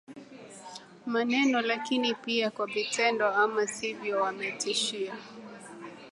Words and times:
maneno 1.05 1.61
lakini 1.61 2.13
pia 2.13 2.51
kwa 2.51 2.65
vitendo 2.67 3.27
Ama 3.27 3.67
sivyo 3.67 4.21
wametishia 4.21 5.13